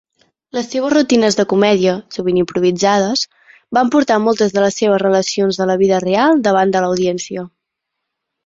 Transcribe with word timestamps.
Les 0.57 0.67
seves 0.75 0.91
rutines 0.93 1.35
de 1.39 1.43
comèdia, 1.51 1.93
sovint 2.15 2.39
improvisades, 2.41 3.23
van 3.79 3.91
portar 3.97 4.19
moltes 4.25 4.57
de 4.57 4.65
les 4.65 4.81
seves 4.83 5.03
relacions 5.07 5.61
de 5.63 5.71
la 5.73 5.79
vida 5.83 6.01
real 6.09 6.43
davant 6.49 6.75
de 6.79 6.83
l"audiència. 6.85 7.47